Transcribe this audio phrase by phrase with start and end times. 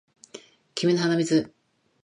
[0.73, 1.53] 君の鼻水